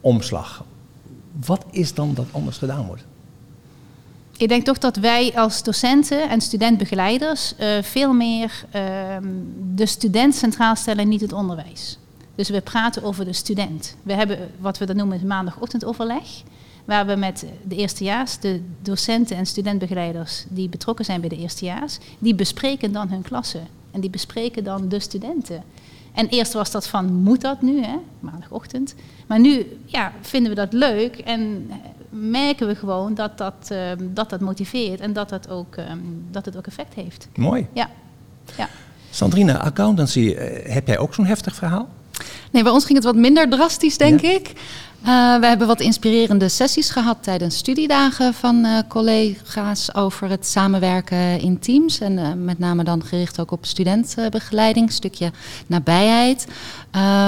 omslag. 0.00 0.64
Wat 1.46 1.64
is 1.70 1.94
dan 1.94 2.14
dat 2.14 2.26
anders 2.30 2.56
gedaan 2.56 2.86
wordt? 2.86 3.04
Ik 4.36 4.48
denk 4.48 4.64
toch 4.64 4.78
dat 4.78 4.96
wij 4.96 5.32
als 5.34 5.62
docenten 5.62 6.28
en 6.28 6.40
studentbegeleiders 6.40 7.54
uh, 7.60 7.82
veel 7.82 8.12
meer 8.12 8.64
uh, 8.74 8.82
de 9.74 9.86
student 9.86 10.34
centraal 10.34 10.76
stellen, 10.76 11.08
niet 11.08 11.20
het 11.20 11.32
onderwijs. 11.32 11.98
Dus 12.34 12.48
we 12.48 12.60
praten 12.60 13.02
over 13.02 13.24
de 13.24 13.32
student. 13.32 13.96
We 14.02 14.12
hebben 14.12 14.38
wat 14.60 14.78
we 14.78 14.86
dan 14.86 14.96
noemen 14.96 15.18
het 15.18 15.26
maandagochtendoverleg. 15.26 16.42
Waar 16.88 17.06
we 17.06 17.16
met 17.16 17.44
de 17.66 17.76
eerstejaars, 17.76 18.38
de 18.38 18.62
docenten 18.82 19.36
en 19.36 19.46
studentbegeleiders 19.46 20.44
die 20.48 20.68
betrokken 20.68 21.04
zijn 21.04 21.20
bij 21.20 21.28
de 21.28 21.36
eerstejaars, 21.36 21.98
die 22.18 22.34
bespreken 22.34 22.92
dan 22.92 23.08
hun 23.08 23.22
klassen. 23.22 23.66
En 23.90 24.00
die 24.00 24.10
bespreken 24.10 24.64
dan 24.64 24.88
de 24.88 25.00
studenten. 25.00 25.62
En 26.14 26.28
eerst 26.28 26.52
was 26.52 26.70
dat 26.70 26.88
van, 26.88 27.12
moet 27.12 27.40
dat 27.40 27.62
nu, 27.62 27.82
hè? 27.82 27.96
maandagochtend. 28.20 28.94
Maar 29.26 29.40
nu 29.40 29.78
ja, 29.84 30.12
vinden 30.20 30.50
we 30.50 30.56
dat 30.56 30.72
leuk 30.72 31.16
en 31.16 31.70
merken 32.10 32.66
we 32.66 32.74
gewoon 32.74 33.14
dat 33.14 33.38
dat, 33.38 33.68
uh, 33.72 33.78
dat, 34.00 34.30
dat 34.30 34.40
motiveert 34.40 35.00
en 35.00 35.12
dat, 35.12 35.28
dat, 35.28 35.48
ook, 35.48 35.76
um, 35.76 36.24
dat 36.30 36.44
het 36.44 36.56
ook 36.56 36.66
effect 36.66 36.94
heeft. 36.94 37.28
Mooi. 37.36 37.66
Ja. 37.72 37.90
ja. 38.56 38.68
Sandrine, 39.10 39.58
accountancy, 39.58 40.20
uh, 40.20 40.72
heb 40.72 40.86
jij 40.86 40.98
ook 40.98 41.14
zo'n 41.14 41.26
heftig 41.26 41.54
verhaal? 41.54 41.88
Nee, 42.50 42.62
bij 42.62 42.72
ons 42.72 42.84
ging 42.84 42.94
het 42.96 43.06
wat 43.06 43.16
minder 43.16 43.48
drastisch, 43.48 43.98
denk 43.98 44.20
ja. 44.20 44.30
ik. 44.30 44.52
Uh, 45.02 45.38
we 45.40 45.46
hebben 45.46 45.66
wat 45.66 45.80
inspirerende 45.80 46.48
sessies 46.48 46.90
gehad 46.90 47.16
tijdens 47.20 47.56
studiedagen 47.56 48.34
van 48.34 48.64
uh, 48.64 48.78
collega's 48.88 49.94
over 49.94 50.28
het 50.28 50.46
samenwerken 50.46 51.40
in 51.40 51.58
teams. 51.58 52.00
En 52.00 52.12
uh, 52.12 52.28
met 52.36 52.58
name 52.58 52.84
dan 52.84 53.04
gericht 53.04 53.40
ook 53.40 53.50
op 53.50 53.66
studentbegeleiding, 53.66 54.86
een 54.86 54.92
stukje 54.92 55.32
nabijheid. 55.66 56.46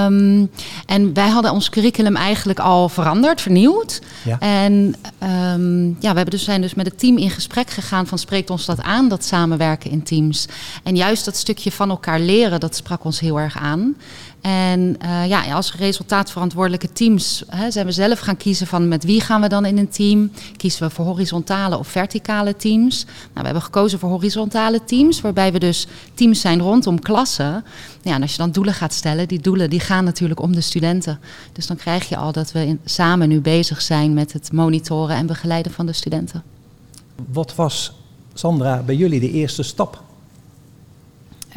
Um, 0.05 0.51
en 0.85 1.13
wij 1.13 1.29
hadden 1.29 1.51
ons 1.51 1.69
curriculum 1.69 2.15
eigenlijk 2.15 2.59
al 2.59 2.89
veranderd, 2.89 3.41
vernieuwd. 3.41 4.01
Ja. 4.23 4.39
En 4.39 4.95
um, 5.53 5.85
ja, 5.99 6.09
we 6.09 6.15
hebben 6.15 6.25
dus, 6.25 6.43
zijn 6.43 6.61
dus 6.61 6.73
met 6.73 6.85
het 6.85 6.99
team 6.99 7.17
in 7.17 7.29
gesprek 7.29 7.69
gegaan 7.69 8.07
van 8.07 8.17
spreekt 8.17 8.49
ons 8.49 8.65
dat 8.65 8.81
aan, 8.81 9.07
dat 9.07 9.25
samenwerken 9.25 9.91
in 9.91 10.03
teams. 10.03 10.45
En 10.83 10.95
juist 10.95 11.25
dat 11.25 11.35
stukje 11.35 11.71
van 11.71 11.89
elkaar 11.89 12.19
leren, 12.19 12.59
dat 12.59 12.75
sprak 12.75 13.03
ons 13.03 13.19
heel 13.19 13.39
erg 13.39 13.57
aan. 13.57 13.95
En 14.41 14.97
uh, 15.05 15.27
ja, 15.27 15.53
als 15.53 15.75
resultaatverantwoordelijke 15.75 16.93
teams 16.93 17.43
zijn 17.69 17.85
we 17.85 17.91
zelf 17.91 18.19
gaan 18.19 18.37
kiezen 18.37 18.67
van 18.67 18.87
met 18.87 19.03
wie 19.03 19.21
gaan 19.21 19.41
we 19.41 19.47
dan 19.47 19.65
in 19.65 19.77
een 19.77 19.89
team. 19.89 20.31
Kiezen 20.57 20.87
we 20.87 20.89
voor 20.89 21.05
horizontale 21.05 21.77
of 21.77 21.87
verticale 21.87 22.55
teams. 22.55 23.05
Nou, 23.05 23.33
we 23.33 23.43
hebben 23.43 23.61
gekozen 23.61 23.99
voor 23.99 24.09
horizontale 24.09 24.83
teams, 24.83 25.21
waarbij 25.21 25.51
we 25.51 25.59
dus 25.59 25.87
teams 26.13 26.41
zijn 26.41 26.59
rondom 26.59 26.99
klassen. 26.99 27.63
Ja, 28.01 28.13
en 28.13 28.21
als 28.21 28.31
je 28.31 28.37
dan 28.37 28.51
doelen 28.51 28.73
gaat 28.73 28.93
stellen, 28.93 29.27
die 29.27 29.39
doelen 29.39 29.69
die 29.69 29.79
gaan 29.79 30.03
natuurlijk 30.03 30.41
om 30.41 30.53
de 30.53 30.61
studenten. 30.61 31.19
Dus 31.53 31.67
dan 31.67 31.77
krijg 31.77 32.09
je 32.09 32.17
al 32.17 32.31
dat 32.31 32.51
we 32.51 32.77
samen 32.85 33.29
nu 33.29 33.41
bezig 33.41 33.81
zijn 33.81 34.13
met 34.13 34.33
het 34.33 34.51
monitoren 34.51 35.15
en 35.15 35.25
begeleiden 35.25 35.71
van 35.71 35.85
de 35.85 35.93
studenten. 35.93 36.43
Wat 37.31 37.55
was, 37.55 37.93
Sandra, 38.33 38.81
bij 38.81 38.95
jullie 38.95 39.19
de 39.19 39.31
eerste 39.31 39.63
stap 39.63 40.03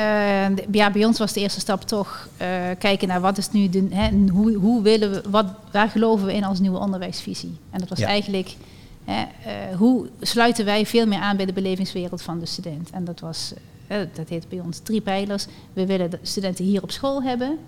uh, 0.00 0.56
ja, 0.72 0.90
bij 0.90 1.04
ons 1.04 1.18
was 1.18 1.32
de 1.32 1.40
eerste 1.40 1.60
stap 1.60 1.82
toch 1.82 2.28
uh, 2.42 2.48
kijken 2.78 3.08
naar 3.08 3.20
wat 3.20 3.38
is 3.38 3.50
nu 3.50 3.68
de, 3.68 3.86
hè, 3.90 4.10
hoe, 4.32 4.54
hoe 4.54 4.82
willen 4.82 5.10
we, 5.10 5.22
wat, 5.30 5.46
waar 5.72 5.88
geloven 5.88 6.26
we 6.26 6.34
in 6.34 6.44
als 6.44 6.60
nieuwe 6.60 6.78
onderwijsvisie? 6.78 7.56
En 7.70 7.78
dat 7.78 7.88
was 7.88 7.98
ja. 7.98 8.06
eigenlijk 8.06 8.56
hè, 9.04 9.22
uh, 9.22 9.76
hoe 9.76 10.08
sluiten 10.20 10.64
wij 10.64 10.86
veel 10.86 11.06
meer 11.06 11.18
aan 11.18 11.36
bij 11.36 11.46
de 11.46 11.52
belevingswereld 11.52 12.22
van 12.22 12.38
de 12.38 12.46
student? 12.46 12.90
En 12.90 13.04
dat 13.04 13.20
was, 13.20 13.52
dat 14.14 14.28
heet 14.28 14.48
bij 14.48 14.60
ons 14.60 14.78
drie 14.78 15.00
pijlers. 15.00 15.46
We 15.72 15.86
willen 15.86 16.10
de 16.10 16.18
studenten 16.22 16.64
hier 16.64 16.82
op 16.82 16.90
school 16.90 17.22
hebben, 17.22 17.58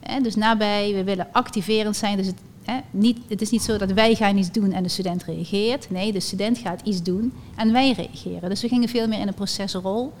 hè, 0.00 0.20
dus 0.20 0.34
nabij. 0.34 0.92
We 0.94 1.04
willen 1.04 1.28
activerend 1.32 1.96
zijn, 1.96 2.16
dus 2.16 2.26
het, 2.26 2.38
hè, 2.64 2.78
niet, 2.90 3.18
het 3.28 3.40
is 3.40 3.50
niet 3.50 3.62
zo 3.62 3.76
dat 3.76 3.92
wij 3.92 4.14
gaan 4.14 4.36
iets 4.36 4.52
doen 4.52 4.72
en 4.72 4.82
de 4.82 4.88
student 4.88 5.24
reageert. 5.24 5.90
Nee, 5.90 6.12
de 6.12 6.20
student 6.20 6.58
gaat 6.58 6.80
iets 6.84 7.02
doen 7.02 7.32
en 7.56 7.72
wij 7.72 7.92
reageren. 7.92 8.48
Dus 8.48 8.62
we 8.62 8.68
gingen 8.68 8.88
veel 8.88 9.08
meer 9.08 9.20
in 9.20 9.28
een 9.28 9.34
procesrol. 9.34 10.12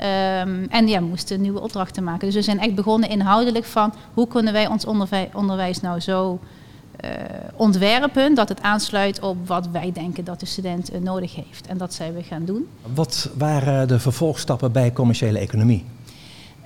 Um, 0.00 0.66
en 0.70 0.88
ja, 0.88 0.98
we 0.98 1.06
moesten 1.06 1.40
nieuwe 1.40 1.60
opdrachten 1.60 2.04
maken. 2.04 2.26
Dus 2.26 2.34
we 2.34 2.42
zijn 2.42 2.60
echt 2.60 2.74
begonnen 2.74 3.08
inhoudelijk 3.08 3.64
van 3.64 3.94
hoe 4.14 4.28
kunnen 4.28 4.52
wij 4.52 4.66
ons 4.66 4.84
onderwijs, 4.84 5.28
onderwijs 5.32 5.80
nou 5.80 6.00
zo 6.00 6.40
uh, 7.04 7.10
ontwerpen 7.54 8.34
dat 8.34 8.48
het 8.48 8.62
aansluit 8.62 9.20
op 9.20 9.48
wat 9.48 9.68
wij 9.68 9.92
denken 9.92 10.24
dat 10.24 10.40
de 10.40 10.46
student 10.46 10.94
uh, 10.94 11.00
nodig 11.00 11.34
heeft. 11.34 11.66
En 11.66 11.78
dat 11.78 11.94
zijn 11.94 12.14
we 12.14 12.22
gaan 12.22 12.44
doen. 12.44 12.68
Wat 12.94 13.30
waren 13.36 13.88
de 13.88 13.98
vervolgstappen 13.98 14.72
bij 14.72 14.92
commerciële 14.92 15.38
economie? 15.38 15.84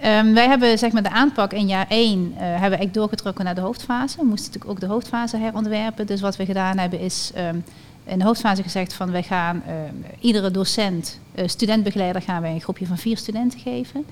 Um, 0.04 0.34
wij 0.34 0.48
hebben 0.48 0.78
zeg 0.78 0.92
maar 0.92 1.02
de 1.02 1.10
aanpak 1.10 1.52
in 1.52 1.66
jaar 1.66 1.86
1 1.88 2.20
uh, 2.20 2.38
hebben 2.38 2.54
we 2.54 2.60
eigenlijk 2.60 2.94
doorgetrokken 2.94 3.44
naar 3.44 3.54
de 3.54 3.60
hoofdfase. 3.60 4.16
We 4.16 4.24
moesten 4.24 4.46
natuurlijk 4.46 4.70
ook 4.70 4.80
de 4.80 4.94
hoofdfase 4.94 5.36
herontwerpen. 5.36 6.06
Dus 6.06 6.20
wat 6.20 6.36
we 6.36 6.44
gedaan 6.44 6.78
hebben 6.78 7.00
is 7.00 7.32
um, 7.36 7.64
in 8.10 8.18
de 8.18 8.24
hoofdfase 8.24 8.62
gezegd 8.62 8.92
van 8.92 9.10
wij 9.10 9.22
gaan 9.22 9.62
uh, 9.66 9.72
iedere 10.20 10.50
docent, 10.50 11.20
uh, 11.34 11.48
studentbegeleider 11.48 12.22
gaan 12.22 12.42
wij 12.42 12.52
een 12.52 12.60
groepje 12.60 12.86
van 12.86 12.98
vier 12.98 13.16
studenten 13.16 13.60
geven. 13.60 14.04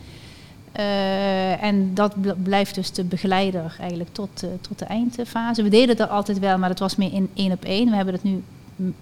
Uh, 0.79 1.63
en 1.63 1.95
dat 1.95 2.15
blijft 2.43 2.75
dus 2.75 2.93
de 2.93 3.05
begeleider 3.05 3.77
eigenlijk 3.81 4.13
tot, 4.13 4.45
tot 4.61 4.79
de 4.79 4.85
eindfase. 4.85 5.63
We 5.63 5.69
deden 5.69 5.97
dat 5.97 6.11
altijd 6.11 6.39
wel, 6.39 6.59
maar 6.59 6.69
dat 6.69 6.79
was 6.79 6.97
meer 6.97 7.13
in 7.13 7.31
één 7.35 7.53
op 7.53 7.65
één. 7.65 7.91
We 7.91 7.97
hebben 7.97 8.15
het 8.15 8.23
nu 8.23 8.43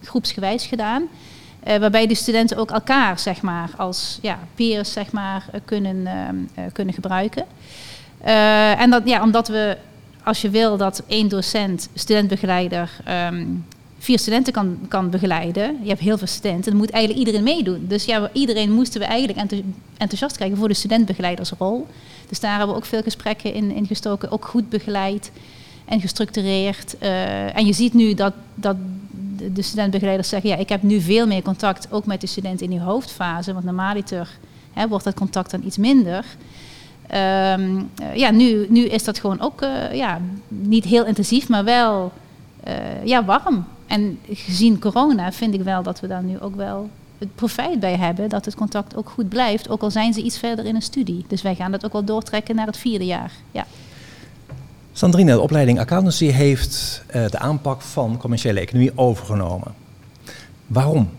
groepsgewijs 0.02 0.66
gedaan. 0.66 1.08
Waarbij 1.64 2.06
de 2.06 2.14
studenten 2.14 2.56
ook 2.56 2.70
elkaar, 2.70 3.18
zeg 3.18 3.42
maar, 3.42 3.70
als 3.76 4.18
ja, 4.22 4.38
peers, 4.54 4.92
zeg 4.92 5.12
maar, 5.12 5.46
kunnen, 5.64 6.08
kunnen 6.72 6.94
gebruiken. 6.94 7.44
en 8.78 8.90
dat, 8.90 9.02
ja, 9.04 9.22
omdat 9.22 9.48
we, 9.48 9.76
als 10.22 10.40
je 10.40 10.50
wil 10.50 10.76
dat 10.76 11.02
één 11.06 11.28
docent, 11.28 11.88
studentbegeleider, 11.94 12.90
um, 13.30 13.64
vier 13.98 14.18
studenten 14.18 14.52
kan, 14.52 14.78
kan 14.88 15.10
begeleiden. 15.10 15.78
Je 15.82 15.88
hebt 15.88 16.00
heel 16.00 16.18
veel 16.18 16.26
studenten, 16.26 16.70
dan 16.70 16.80
moet 16.80 16.90
eigenlijk 16.90 17.26
iedereen 17.26 17.44
meedoen. 17.44 17.84
Dus 17.88 18.04
ja, 18.04 18.30
iedereen 18.32 18.72
moesten 18.72 19.00
we 19.00 19.06
eigenlijk 19.06 19.52
enthousiast 19.96 20.36
krijgen 20.36 20.56
voor 20.56 20.68
de 20.68 20.74
studentbegeleidersrol. 20.74 21.86
Dus 22.28 22.40
daar 22.40 22.50
hebben 22.50 22.68
we 22.68 22.76
ook 22.76 22.84
veel 22.84 23.02
gesprekken 23.02 23.54
in, 23.54 23.70
in 23.70 23.86
gestoken, 23.86 24.30
ook 24.30 24.44
goed 24.44 24.68
begeleid 24.68 25.30
en 25.84 26.00
gestructureerd. 26.00 26.96
Uh, 27.02 27.56
en 27.56 27.66
je 27.66 27.72
ziet 27.72 27.94
nu 27.94 28.14
dat, 28.14 28.32
dat 28.54 28.76
de 29.52 29.62
studentbegeleiders 29.62 30.28
zeggen, 30.28 30.50
ja, 30.50 30.56
ik 30.56 30.68
heb 30.68 30.82
nu 30.82 31.00
veel 31.00 31.26
meer 31.26 31.42
contact 31.42 31.92
ook 31.92 32.06
met 32.06 32.20
de 32.20 32.26
studenten 32.26 32.64
in 32.64 32.70
die 32.70 32.80
hoofdfase, 32.80 33.52
want 33.52 33.64
normaliter 33.64 34.38
hè, 34.72 34.88
wordt 34.88 35.04
dat 35.04 35.14
contact 35.14 35.50
dan 35.50 35.62
iets 35.64 35.76
minder. 35.76 36.24
Um, 37.14 37.90
uh, 38.00 38.14
ja, 38.14 38.30
nu, 38.30 38.66
nu 38.68 38.84
is 38.84 39.04
dat 39.04 39.18
gewoon 39.18 39.40
ook 39.40 39.62
uh, 39.62 39.94
ja, 39.94 40.20
niet 40.48 40.84
heel 40.84 41.04
intensief, 41.04 41.48
maar 41.48 41.64
wel 41.64 42.12
ja, 43.04 43.24
warm. 43.24 43.64
En 43.86 44.18
gezien 44.28 44.78
corona 44.78 45.32
vind 45.32 45.54
ik 45.54 45.62
wel 45.62 45.82
dat 45.82 46.00
we 46.00 46.06
daar 46.06 46.22
nu 46.22 46.40
ook 46.40 46.56
wel 46.56 46.90
het 47.18 47.34
profijt 47.34 47.80
bij 47.80 47.96
hebben. 47.96 48.28
Dat 48.28 48.44
het 48.44 48.54
contact 48.54 48.96
ook 48.96 49.08
goed 49.08 49.28
blijft, 49.28 49.68
ook 49.68 49.82
al 49.82 49.90
zijn 49.90 50.12
ze 50.12 50.22
iets 50.22 50.38
verder 50.38 50.64
in 50.64 50.74
een 50.74 50.82
studie. 50.82 51.24
Dus 51.28 51.42
wij 51.42 51.54
gaan 51.54 51.70
dat 51.70 51.84
ook 51.84 51.92
wel 51.92 52.04
doortrekken 52.04 52.54
naar 52.54 52.66
het 52.66 52.76
vierde 52.76 53.06
jaar. 53.06 53.32
Ja. 53.50 53.66
Sandrine, 54.92 55.32
de 55.32 55.40
opleiding 55.40 55.80
Accountancy 55.80 56.26
heeft 56.26 57.02
uh, 57.08 57.26
de 57.28 57.38
aanpak 57.38 57.80
van 57.82 58.16
commerciële 58.16 58.60
economie 58.60 58.92
overgenomen. 58.94 59.74
Waarom? 60.66 61.10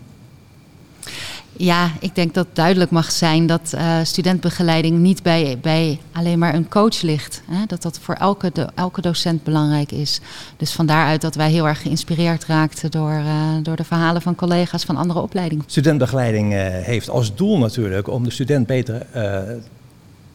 Ja, 1.60 1.90
ik 2.00 2.14
denk 2.14 2.34
dat 2.34 2.46
duidelijk 2.52 2.90
mag 2.90 3.12
zijn 3.12 3.46
dat 3.46 3.72
uh, 3.74 3.98
studentbegeleiding 4.02 4.98
niet 4.98 5.22
bij, 5.22 5.58
bij 5.62 6.00
alleen 6.12 6.38
maar 6.38 6.54
een 6.54 6.68
coach 6.68 7.02
ligt. 7.02 7.42
Hè? 7.50 7.66
Dat 7.66 7.82
dat 7.82 7.98
voor 7.98 8.14
elke, 8.14 8.52
elke 8.74 9.00
docent 9.00 9.44
belangrijk 9.44 9.92
is. 9.92 10.20
Dus 10.56 10.72
van 10.72 10.86
daaruit 10.86 11.20
dat 11.20 11.34
wij 11.34 11.50
heel 11.50 11.68
erg 11.68 11.82
geïnspireerd 11.82 12.44
raakten 12.44 12.90
door, 12.90 13.12
uh, 13.12 13.34
door 13.62 13.76
de 13.76 13.84
verhalen 13.84 14.22
van 14.22 14.34
collega's 14.34 14.84
van 14.84 14.96
andere 14.96 15.20
opleidingen. 15.20 15.64
Studentbegeleiding 15.66 16.52
uh, 16.52 16.58
heeft 16.62 17.10
als 17.10 17.34
doel 17.34 17.58
natuurlijk 17.58 18.08
om 18.08 18.24
de 18.24 18.30
student 18.30 18.66
beter 18.66 19.06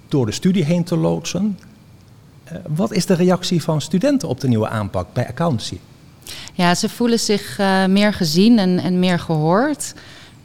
door 0.08 0.26
de 0.26 0.32
studie 0.32 0.64
heen 0.64 0.84
te 0.84 0.98
loodsen. 0.98 1.60
wat 2.68 2.92
is 2.92 3.06
de 3.06 3.14
reactie 3.14 3.64
van 3.64 3.82
studenten 3.82 4.28
op 4.28 4.40
de 4.40 4.48
nieuwe 4.48 4.70
aanpak 4.70 5.14
bij 5.14 5.28
accountancy? 5.28 5.78
Ja, 6.54 6.76
ze 6.76 6.90
voelen 6.90 7.20
zich 7.20 7.58
meer 7.88 8.14
gezien 8.14 8.60
en, 8.60 8.80
en 8.80 9.00
meer 9.00 9.20
gehoord. 9.20 9.94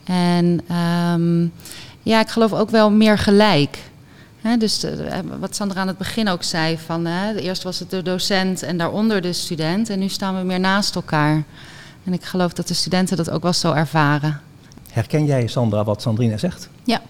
En 0.09 0.61
um, 0.77 1.53
ja, 2.03 2.21
ik 2.21 2.29
geloof 2.29 2.53
ook 2.53 2.71
wel 2.71 2.91
meer 2.91 3.19
gelijk. 3.19 3.79
He, 4.41 4.57
dus 4.57 4.79
de, 4.79 5.23
wat 5.41 5.57
Sandra 5.57 5.81
aan 5.81 5.87
het 5.87 5.99
begin 5.99 6.29
ook 6.29 6.43
zei, 6.43 6.79
van 6.79 7.05
he, 7.05 7.35
eerst 7.35 7.62
was 7.62 7.79
het 7.79 7.91
de 7.91 8.03
docent 8.03 8.62
en 8.62 8.77
daaronder 8.77 9.21
de 9.21 9.33
student. 9.33 9.91
En 9.91 9.99
nu 9.99 10.09
staan 10.09 10.38
we 10.38 10.45
meer 10.45 10.61
naast 10.61 10.95
elkaar. 10.95 11.43
En 12.05 12.12
ik 12.12 12.25
geloof 12.25 12.53
dat 12.53 12.69
de 12.69 12.75
studenten 12.75 13.17
dat 13.17 13.31
ook 13.31 13.43
wel 13.43 13.53
zo 13.53 13.73
ervaren. 13.73 14.41
Herken 14.91 15.25
jij, 15.25 15.47
Sandra, 15.47 15.85
wat 15.85 16.03
Sandrine 16.03 16.38
zegt? 16.38 16.69
Ja. 16.85 17.00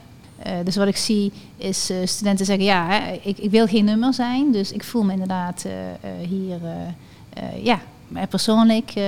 Uh, 0.47 0.53
dus 0.65 0.77
wat 0.77 0.89
ik 0.89 0.97
zie 0.97 1.33
is 1.57 1.91
uh, 1.91 1.97
studenten 2.05 2.47
zeggen, 2.47 2.65
ja, 2.65 2.87
hè, 2.89 3.21
ik, 3.23 3.39
ik, 3.39 3.51
wil 3.51 3.67
geen 3.67 3.85
nummer 3.85 4.15
zijn. 4.15 4.53
Dus 4.53 4.73
ik 4.73 4.85
voel 4.85 5.03
me 5.03 5.13
inderdaad 5.13 5.65
uh, 5.67 5.73
hier, 6.29 6.59
ja, 7.63 7.81
persoonlijk 8.29 8.93
uh, 8.97 9.05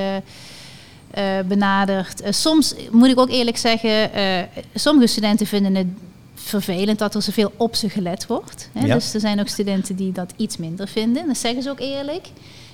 benaderd. 1.49 2.23
Uh, 2.23 2.29
soms 2.31 2.75
moet 2.91 3.09
ik 3.09 3.19
ook 3.19 3.31
eerlijk 3.31 3.57
zeggen, 3.57 4.11
uh, 4.17 4.63
sommige 4.75 5.07
studenten 5.07 5.47
vinden 5.47 5.75
het 5.75 5.87
vervelend 6.35 6.99
dat 6.99 7.15
er 7.15 7.23
zoveel 7.23 7.53
op 7.57 7.75
ze 7.75 7.89
gelet 7.89 8.27
wordt. 8.27 8.69
Hè? 8.73 8.87
Ja. 8.87 8.95
Dus 8.95 9.15
er 9.15 9.21
zijn 9.21 9.41
ook 9.41 9.49
studenten 9.49 9.97
die 9.97 10.13
dat 10.13 10.33
iets 10.37 10.57
minder 10.57 10.89
vinden. 10.89 11.27
Dat 11.27 11.37
zeggen 11.39 11.63
ze 11.63 11.71
ook 11.71 11.81
eerlijk. 11.81 12.29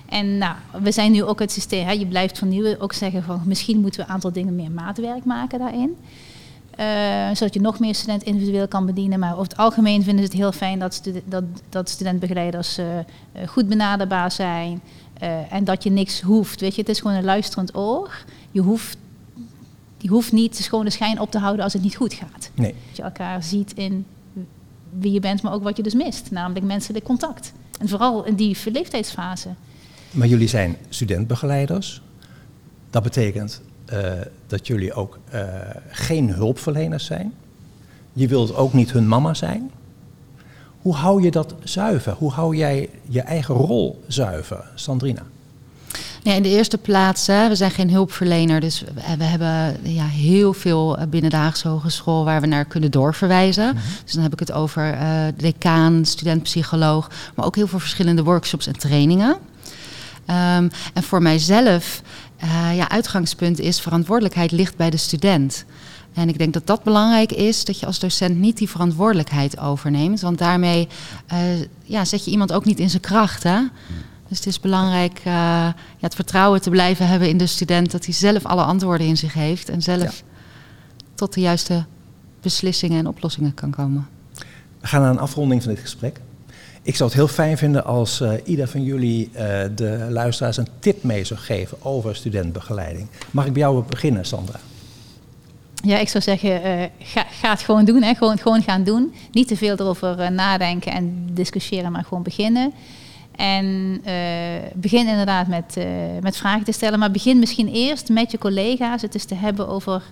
En 0.08 0.38
nou, 0.38 0.54
we 0.82 0.92
zijn 0.92 1.12
nu 1.12 1.24
ook 1.24 1.38
het 1.38 1.52
systeem, 1.52 1.86
hè, 1.86 1.92
je 1.92 2.06
blijft 2.06 2.38
vernieuwen, 2.38 2.80
ook 2.80 2.92
zeggen 2.92 3.22
van 3.22 3.42
misschien 3.44 3.80
moeten 3.80 4.00
we 4.00 4.06
een 4.06 4.12
aantal 4.12 4.32
dingen 4.32 4.54
meer 4.54 4.70
maatwerk 4.70 5.24
maken 5.24 5.58
daarin. 5.58 5.96
Uh, 6.80 7.26
zodat 7.34 7.54
je 7.54 7.60
nog 7.60 7.78
meer 7.78 7.94
studenten 7.94 8.26
individueel 8.26 8.68
kan 8.68 8.86
bedienen. 8.86 9.18
Maar 9.18 9.32
over 9.32 9.48
het 9.48 9.56
algemeen 9.56 10.02
vinden 10.02 10.24
ze 10.24 10.30
het 10.30 10.40
heel 10.40 10.52
fijn 10.52 10.78
dat, 10.78 11.02
dat, 11.24 11.44
dat 11.68 11.88
studentbegeleiders 11.88 12.78
uh, 12.78 12.86
goed 13.46 13.68
benaderbaar 13.68 14.32
zijn. 14.32 14.80
Uh, 15.22 15.52
en 15.52 15.64
dat 15.64 15.82
je 15.82 15.90
niks 15.90 16.20
hoeft. 16.20 16.60
Weet 16.60 16.74
je, 16.74 16.80
het 16.80 16.90
is 16.90 17.00
gewoon 17.00 17.16
een 17.16 17.24
luisterend 17.24 17.76
oor. 17.76 18.24
Je 18.50 18.60
hoeft, 18.60 18.96
je 19.98 20.08
hoeft 20.08 20.32
niet 20.32 20.70
de 20.70 20.90
schijn 20.90 21.20
op 21.20 21.30
te 21.30 21.38
houden 21.38 21.64
als 21.64 21.72
het 21.72 21.82
niet 21.82 21.96
goed 21.96 22.14
gaat. 22.14 22.50
Nee. 22.54 22.74
Dat 22.86 22.96
je 22.96 23.02
elkaar 23.02 23.42
ziet 23.42 23.72
in 23.74 24.06
wie 24.98 25.12
je 25.12 25.20
bent, 25.20 25.42
maar 25.42 25.52
ook 25.52 25.62
wat 25.62 25.76
je 25.76 25.82
dus 25.82 25.94
mist. 25.94 26.30
Namelijk 26.30 26.66
menselijk 26.66 27.04
contact. 27.04 27.52
En 27.78 27.88
vooral 27.88 28.24
in 28.24 28.34
die 28.34 28.56
leeftijdsfase. 28.64 29.48
Maar 30.10 30.26
jullie 30.26 30.48
zijn 30.48 30.76
studentbegeleiders. 30.88 32.02
Dat 32.90 33.02
betekent 33.02 33.62
uh, 33.92 34.12
dat 34.46 34.66
jullie 34.66 34.92
ook 34.92 35.18
uh, 35.34 35.44
geen 35.88 36.30
hulpverleners 36.30 37.04
zijn. 37.04 37.32
Je 38.12 38.28
wilt 38.28 38.54
ook 38.54 38.72
niet 38.72 38.92
hun 38.92 39.08
mama 39.08 39.34
zijn. 39.34 39.70
Hoe 40.86 40.94
hou 40.94 41.22
je 41.22 41.30
dat 41.30 41.54
zuiver? 41.62 42.12
Hoe 42.12 42.32
hou 42.32 42.56
jij 42.56 42.88
je 43.08 43.20
eigen 43.20 43.54
rol 43.54 44.04
zuiver, 44.06 44.64
Sandrina? 44.74 45.22
Ja, 46.22 46.32
in 46.32 46.42
de 46.42 46.48
eerste 46.48 46.78
plaats, 46.78 47.26
hè, 47.26 47.48
we 47.48 47.54
zijn 47.54 47.70
geen 47.70 47.90
hulpverlener, 47.90 48.60
dus 48.60 48.84
we, 49.18 49.24
hebben 49.24 49.76
ja, 49.82 50.06
heel 50.06 50.52
veel 50.52 50.98
binnen 51.08 51.30
de 51.30 51.36
Haagse 51.36 51.68
Hogeschool 51.68 52.24
waar 52.24 52.40
we 52.40 52.46
naar 52.46 52.64
kunnen 52.64 52.90
doorverwijzen. 52.90 53.64
Mm-hmm. 53.64 53.90
Dus 54.04 54.12
dan 54.12 54.22
heb 54.22 54.32
ik 54.32 54.38
het 54.38 54.52
over 54.52 54.94
uh, 54.94 55.26
decaan, 55.36 56.04
studentpsycholoog, 56.04 57.10
maar 57.34 57.46
ook 57.46 57.56
heel 57.56 57.66
veel 57.66 57.78
verschillende 57.78 58.22
workshops 58.22 58.66
en 58.66 58.78
trainingen. 58.78 59.30
Um, 59.30 60.70
en 60.94 61.02
voor 61.02 61.22
mijzelf, 61.22 62.02
uh, 62.44 62.76
ja, 62.76 62.88
uitgangspunt 62.88 63.60
is 63.60 63.80
verantwoordelijkheid 63.80 64.50
ligt 64.50 64.76
bij 64.76 64.90
de 64.90 64.96
student. 64.96 65.64
En 66.16 66.28
ik 66.28 66.38
denk 66.38 66.52
dat 66.52 66.66
dat 66.66 66.82
belangrijk 66.82 67.32
is, 67.32 67.64
dat 67.64 67.80
je 67.80 67.86
als 67.86 67.98
docent 67.98 68.38
niet 68.38 68.56
die 68.56 68.68
verantwoordelijkheid 68.68 69.58
overneemt. 69.58 70.20
Want 70.20 70.38
daarmee 70.38 70.88
uh, 71.32 71.38
ja, 71.82 72.04
zet 72.04 72.24
je 72.24 72.30
iemand 72.30 72.52
ook 72.52 72.64
niet 72.64 72.80
in 72.80 72.90
zijn 72.90 73.02
kracht. 73.02 73.42
Hè? 73.42 73.60
Dus 74.28 74.38
het 74.38 74.46
is 74.46 74.60
belangrijk 74.60 75.18
uh, 75.18 75.24
ja, 75.24 75.74
het 76.00 76.14
vertrouwen 76.14 76.60
te 76.60 76.70
blijven 76.70 77.08
hebben 77.08 77.28
in 77.28 77.38
de 77.38 77.46
student 77.46 77.90
dat 77.90 78.04
hij 78.04 78.14
zelf 78.14 78.44
alle 78.44 78.62
antwoorden 78.62 79.06
in 79.06 79.16
zich 79.16 79.34
heeft 79.34 79.68
en 79.68 79.82
zelf 79.82 80.02
ja. 80.02 80.24
tot 81.14 81.34
de 81.34 81.40
juiste 81.40 81.84
beslissingen 82.40 82.98
en 82.98 83.06
oplossingen 83.06 83.54
kan 83.54 83.70
komen. 83.70 84.08
We 84.80 84.86
gaan 84.86 85.00
naar 85.00 85.10
een 85.10 85.18
afronding 85.18 85.62
van 85.62 85.72
dit 85.72 85.80
gesprek. 85.80 86.20
Ik 86.82 86.96
zou 86.96 87.08
het 87.08 87.18
heel 87.18 87.28
fijn 87.28 87.58
vinden 87.58 87.84
als 87.84 88.20
uh, 88.20 88.32
ieder 88.44 88.68
van 88.68 88.82
jullie 88.82 89.30
uh, 89.32 89.40
de 89.74 90.06
luisteraars 90.10 90.56
een 90.56 90.68
tip 90.78 91.02
mee 91.02 91.24
zou 91.24 91.40
geven 91.40 91.82
over 91.82 92.16
studentbegeleiding. 92.16 93.06
Mag 93.30 93.46
ik 93.46 93.52
bij 93.52 93.62
jou 93.62 93.84
beginnen, 93.88 94.24
Sandra? 94.24 94.60
Ja, 95.86 95.98
ik 95.98 96.08
zou 96.08 96.22
zeggen, 96.22 96.50
uh, 96.50 96.82
ga, 97.40 97.50
het 97.50 97.62
gewoon 97.62 97.84
doen. 97.84 98.02
Hè. 98.02 98.14
Gewoon, 98.14 98.38
gewoon 98.38 98.62
gaan 98.62 98.84
doen. 98.84 99.14
Niet 99.32 99.48
te 99.48 99.56
veel 99.56 99.76
erover 99.76 100.20
uh, 100.20 100.28
nadenken 100.28 100.92
en 100.92 101.28
discussiëren, 101.32 101.92
maar 101.92 102.04
gewoon 102.04 102.22
beginnen. 102.22 102.72
En 103.36 103.64
uh, 104.06 104.12
begin 104.74 105.08
inderdaad 105.08 105.46
met, 105.46 105.76
met 106.20 106.36
vragen 106.36 106.64
te 106.64 106.72
stellen. 106.72 106.98
Maar 106.98 107.10
begin 107.10 107.38
misschien 107.38 107.68
eerst 107.68 108.08
met 108.08 108.30
je 108.30 108.38
collega's 108.38 109.02
het 109.02 109.14
eens 109.14 109.24
te 109.24 109.34
hebben 109.34 109.68
over 109.68 110.02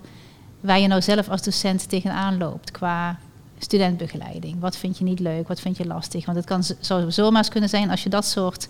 waar 0.59 0.79
je 0.79 0.87
nou 0.87 1.01
zelf 1.01 1.29
als 1.29 1.43
docent 1.43 1.89
tegenaan 1.89 2.37
loopt 2.37 2.71
qua 2.71 3.19
studentbegeleiding. 3.57 4.59
Wat 4.59 4.77
vind 4.77 4.97
je 4.97 5.03
niet 5.03 5.19
leuk, 5.19 5.47
wat 5.47 5.59
vind 5.59 5.77
je 5.77 5.87
lastig? 5.87 6.25
Want 6.25 6.37
het 6.37 6.45
kan, 6.45 6.63
zou 6.79 7.11
zomaar 7.11 7.37
eens 7.37 7.49
kunnen 7.49 7.69
zijn 7.69 7.89
als 7.89 8.03
je 8.03 8.09
dat 8.09 8.25
soort 8.25 8.67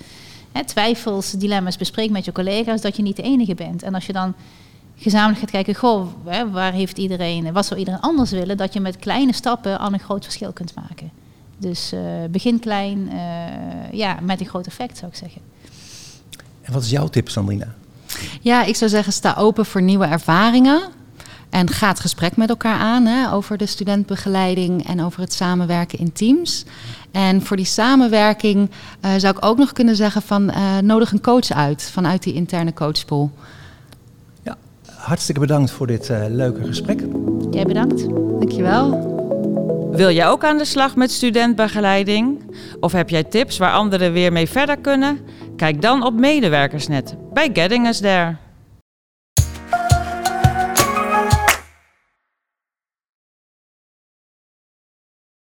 hè, 0.51 0.63
twijfels, 0.63 1.31
dilemma's 1.31 1.77
bespreekt 1.77 2.12
met 2.12 2.25
je 2.25 2.31
collega's, 2.31 2.81
dat 2.81 2.95
je 2.95 3.03
niet 3.03 3.15
de 3.15 3.24
enige 3.24 3.55
bent. 3.55 3.83
En 3.83 3.93
als 3.93 4.05
je 4.05 4.13
dan 4.13 4.33
gezamenlijk 4.95 5.39
gaat 5.39 5.51
kijken, 5.51 5.75
goh, 5.75 6.07
hè, 6.25 6.49
waar 6.49 6.73
heeft 6.73 6.97
iedereen, 6.97 7.53
wat 7.53 7.65
zou 7.65 7.79
iedereen 7.79 7.99
anders 8.01 8.31
willen, 8.31 8.57
dat 8.57 8.73
je 8.73 8.79
met 8.79 8.97
kleine 8.97 9.33
stappen 9.33 9.79
al 9.79 9.93
een 9.93 9.99
groot 9.99 10.23
verschil 10.23 10.51
kunt 10.51 10.75
maken. 10.75 11.11
Dus 11.57 11.93
uh, 11.93 11.99
begin 12.29 12.59
klein, 12.59 13.09
uh, 13.13 13.91
ja, 13.91 14.17
met 14.21 14.39
een 14.39 14.45
groot 14.45 14.67
effect 14.67 14.97
zou 14.97 15.11
ik 15.11 15.17
zeggen. 15.17 15.41
En 16.61 16.73
wat 16.73 16.83
is 16.83 16.89
jouw 16.89 17.07
tip, 17.07 17.29
Sandrina? 17.29 17.73
Ja, 18.41 18.63
ik 18.63 18.75
zou 18.75 18.89
zeggen, 18.89 19.13
sta 19.13 19.35
open 19.37 19.65
voor 19.65 19.81
nieuwe 19.81 20.05
ervaringen. 20.05 20.81
En 21.49 21.69
ga 21.69 21.87
het 21.87 21.99
gesprek 21.99 22.37
met 22.37 22.49
elkaar 22.49 22.79
aan 22.79 23.05
hè, 23.05 23.31
over 23.31 23.57
de 23.57 23.65
studentbegeleiding 23.65 24.87
en 24.87 25.01
over 25.01 25.19
het 25.19 25.33
samenwerken 25.33 25.99
in 25.99 26.11
teams. 26.11 26.65
En 27.11 27.41
voor 27.41 27.57
die 27.57 27.65
samenwerking 27.65 28.69
uh, 29.01 29.11
zou 29.17 29.37
ik 29.37 29.45
ook 29.45 29.57
nog 29.57 29.71
kunnen 29.71 29.95
zeggen 29.95 30.21
van 30.21 30.49
uh, 30.49 30.77
nodig 30.77 31.11
een 31.11 31.21
coach 31.21 31.51
uit 31.51 31.89
vanuit 31.91 32.23
die 32.23 32.33
interne 32.33 32.73
coachpool. 32.73 33.31
Hartstikke 35.05 35.41
bedankt 35.41 35.71
voor 35.71 35.88
dit 35.88 36.09
uh, 36.09 36.25
leuke 36.29 36.63
gesprek. 36.63 37.01
Jij 37.51 37.65
bedankt. 37.65 38.09
Dankjewel. 38.09 39.13
Wil 39.91 40.12
jij 40.12 40.27
ook 40.27 40.43
aan 40.43 40.57
de 40.57 40.65
slag 40.65 40.95
met 40.95 41.12
studentbegeleiding? 41.12 42.51
Of 42.79 42.91
heb 42.91 43.09
jij 43.09 43.24
tips 43.24 43.57
waar 43.57 43.71
anderen 43.71 44.13
weer 44.13 44.31
mee 44.31 44.50
verder 44.50 44.77
kunnen? 44.77 45.19
Kijk 45.55 45.81
dan 45.81 46.05
op 46.05 46.13
Medewerkersnet 46.13 47.15
bij 47.33 47.50
Getting 47.53 47.88
Us 47.88 48.00
There. 48.00 48.44